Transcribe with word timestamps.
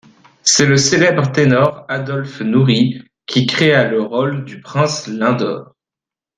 C'est 0.41 0.65
le 0.65 0.77
célèbre 0.77 1.31
ténor 1.31 1.85
Adolphe 1.87 2.41
Nourrit 2.41 3.03
qui 3.27 3.45
créa 3.45 3.87
le 3.87 4.01
rôle 4.01 4.45
du 4.45 4.59
Prince 4.59 5.05
Lindor. 5.05 5.75